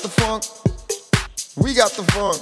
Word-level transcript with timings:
the 0.00 0.08
funk? 0.08 0.44
We 1.56 1.74
got 1.74 1.90
the 1.90 2.02
funk. 2.12 2.40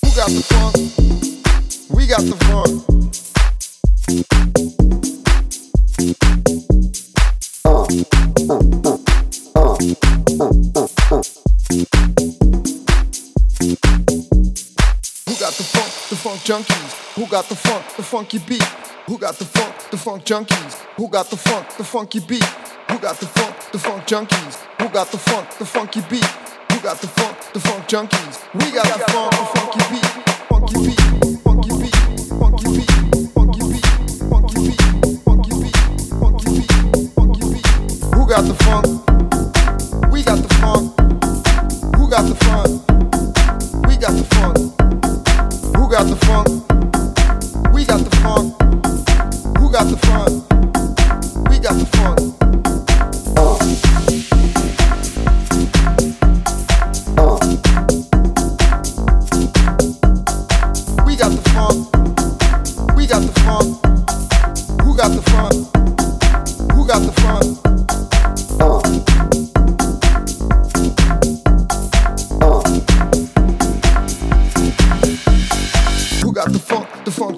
Who 0.00 0.10
got 0.16 0.30
the 0.30 0.42
funk? 0.42 0.76
We 1.90 2.06
got 2.06 2.22
the 2.22 2.36
funk. 2.46 2.89
Junkies. 16.50 17.14
Who 17.14 17.26
got 17.28 17.44
the 17.48 17.54
funk? 17.54 17.84
The 17.96 18.02
funky 18.02 18.38
beat. 18.38 18.64
Who 19.06 19.18
got 19.18 19.36
the 19.36 19.44
funk? 19.44 19.72
The 19.92 19.96
funk 19.96 20.24
junkies. 20.24 20.74
Who 20.96 21.08
got 21.08 21.30
the 21.30 21.36
funk? 21.36 21.68
The 21.76 21.84
funky 21.84 22.18
beat. 22.18 22.42
Who 22.90 22.98
got 22.98 23.20
the 23.20 23.26
funk? 23.26 23.54
The 23.70 23.78
funk 23.78 24.04
junkies. 24.04 24.56
Who 24.80 24.88
got 24.88 25.12
the 25.12 25.18
funk? 25.18 25.48
The 25.58 25.64
funky 25.64 26.00
beat. 26.10 26.24
Who 26.72 26.80
got 26.80 27.00
the 27.00 27.06
funk? 27.06 27.38
The 27.52 27.60
funk 27.60 27.86
junkies. 27.86 28.42
We 28.54 28.72
got 28.72 28.84
the 28.84 28.98
funk, 29.12 29.30
the 29.30 29.44
funky 29.54 29.78
beat. 29.94 30.06
Funky 30.50 30.74
beat. 30.86 30.98
Funky 31.46 31.70
beat. 31.78 31.94
Funky 32.40 32.66
beat. 32.74 32.90
Funky 33.38 33.62
beat. 33.70 33.86
Funky 34.26 34.58
beat. 34.58 34.90
Funky 35.22 35.54
beat. 35.62 35.78
Funky 36.18 36.42
beat. 36.50 36.66
Funky 37.14 37.44
beat. 37.46 37.70
Who 38.10 38.26
got 38.26 38.42
the 38.50 38.56
funk? 38.64 38.86
We 40.10 40.18
got 40.24 40.42
the 40.42 40.50
funk. 40.58 40.82
Who 41.94 42.10
got 42.10 42.26
the 42.26 42.34
funk? 42.42 43.86
We 43.86 43.96
got 43.96 44.14
the 44.18 44.24
funk. 44.34 44.79
Got 46.00 46.08
the 46.08 46.16
funk? 46.24 47.74
We 47.74 47.84
got 47.84 48.00
the 48.00 48.16
funk. 48.22 48.56
Who 49.58 49.70
got 49.70 49.84
the 49.90 49.98
funk? 49.98 50.29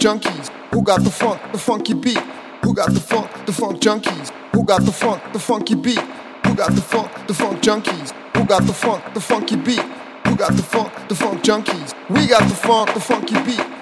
Junkies. 0.00 0.48
Who 0.72 0.82
got 0.82 1.04
the 1.04 1.10
funk? 1.10 1.40
The 1.52 1.58
funky 1.58 1.94
beat. 1.94 2.18
Who 2.64 2.74
got 2.74 2.92
the 2.92 3.00
funk? 3.00 3.30
The 3.46 3.52
funk 3.52 3.80
junkies. 3.80 4.30
Who 4.52 4.64
got 4.64 4.82
the 4.82 4.92
funk? 4.92 5.22
The 5.32 5.38
funky 5.38 5.74
beat. 5.74 6.00
Who 6.46 6.54
got 6.54 6.72
the 6.74 6.80
funk? 6.80 7.12
The 7.28 7.34
funk 7.34 7.62
junkies. 7.62 8.12
Who 8.36 8.44
got 8.46 8.62
the 8.66 8.72
funk? 8.72 9.14
The 9.14 9.20
funky 9.20 9.56
beat. 9.56 9.82
Who 10.26 10.36
got 10.36 10.52
the 10.56 10.62
funk? 10.62 10.92
The 11.08 11.14
funk 11.14 11.42
junkies. 11.42 11.94
We 12.08 12.26
got 12.26 12.42
the 12.48 12.54
funk, 12.54 12.94
the 12.94 13.00
funky 13.00 13.34
beat. 13.44 13.79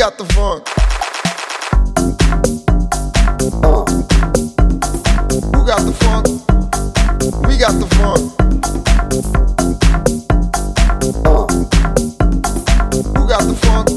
Got 0.00 0.16
the 0.16 0.24
funk. 0.32 0.66
Who 5.54 5.66
got 5.66 5.84
the 5.84 5.92
funk? 5.92 6.26
We 7.46 7.58
got 7.58 7.74
the 7.78 7.86
funk. 7.96 8.32
Who 13.14 13.28
got 13.28 13.44
the 13.44 13.54
funk? 13.60 13.88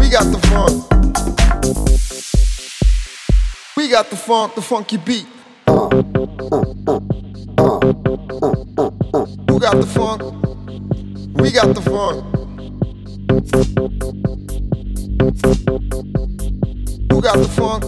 We 0.00 0.08
got 0.10 0.26
the 0.32 0.40
funk. 0.48 0.74
We 3.76 3.88
got 3.88 4.10
the 4.10 4.16
funk, 4.16 4.54
the 4.56 4.62
funky 4.62 4.96
beat. 4.96 5.26
Who 9.48 9.60
got 9.60 9.76
the 9.76 9.86
funk? 9.86 10.22
We 11.40 11.52
got 11.52 11.74
the 11.76 11.80
funk. 11.80 12.40
Who 15.20 15.26
got 17.20 17.36
the 17.36 17.44
funk? 17.54 17.84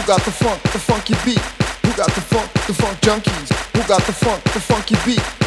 Got 0.09 0.25
the 0.25 0.31
funk? 0.31 0.63
The 0.63 0.79
funky 0.79 1.15
beat. 1.23 1.39
Who 1.39 1.93
got 1.93 2.11
the 2.15 2.21
funk? 2.23 2.51
The 2.67 2.73
funk 2.73 3.01
junkies. 3.03 3.53
Who 3.77 3.83
got 3.87 4.03
the 4.07 4.13
funk? 4.15 4.43
The 4.45 4.61
funky 4.61 4.97
beat 5.05 5.38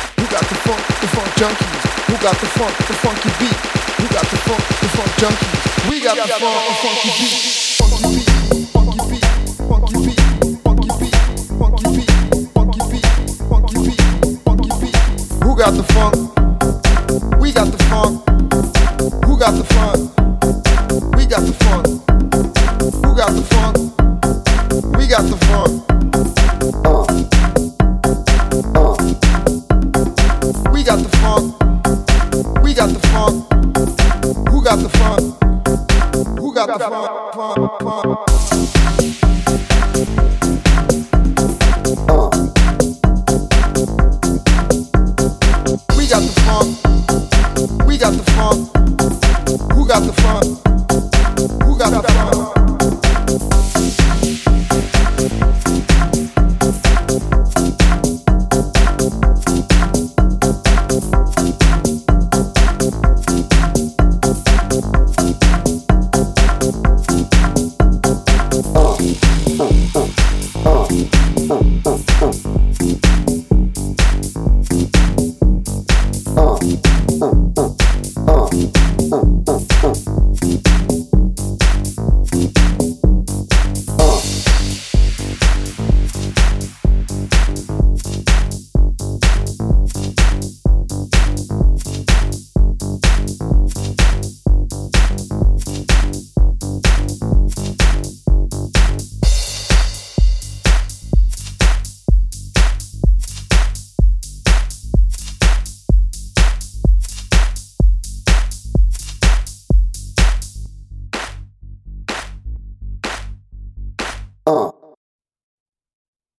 the 1.02 1.08
funk 1.08 1.28
junkies? 1.34 1.82
Who 2.08 2.16
got 2.22 2.38
the 2.38 2.46
funk, 2.46 2.78
the 2.78 2.94
funky 2.94 3.30
beat? 3.40 3.58
Who 3.98 4.08
got 4.14 4.26
the 4.30 4.38
funk, 4.46 4.62
the 4.82 4.88
funk 4.94 5.12
junkies? 5.18 5.90
We 5.90 6.00
got, 6.00 6.16
the 6.16 6.28
funk, 6.38 6.62
the 6.68 6.74
funky 6.82 7.10
beat. 7.18 7.38
Funky 7.82 8.06
beat, 8.14 8.30
funky 9.66 9.98
beat, 10.06 10.22
funky 10.62 10.90
beat, 11.00 11.18
funky 11.58 11.90
beat, 11.90 12.14
funky 12.54 12.82
beat, 12.92 13.08
funky 13.50 13.78
beat, 13.82 14.02
funky 14.46 14.70
beat. 14.80 14.98
Who 15.44 15.50
got 15.58 15.74
the 15.74 15.84
funk? 15.90 16.16
We 17.42 17.52
got 17.52 17.72
the 17.72 17.78
funk. 17.90 18.14
Who 19.26 19.34
got 19.40 19.54
the 19.58 19.64
funk? 19.74 20.02
We 21.18 21.26
got 21.26 21.42
the 21.42 21.54
funk. 21.66 21.88
Who 23.04 23.16
got 23.16 23.32
the 23.34 23.42
funk? 23.50 23.78
We 24.98 25.08
got 25.08 25.24
the 25.26 25.38
funk. 25.48 25.72
Oh. 26.86 27.41
Got 32.82 32.94
the 32.94 33.08
funk. 33.10 34.50
Who 34.50 34.64
got 34.64 34.80
the 34.80 34.90
funk? 34.90 36.40
Who 36.40 36.52
got 36.52 36.68
the 36.68 36.80
funk? 36.80 37.34
funk, 37.36 37.82
funk? 37.82 38.81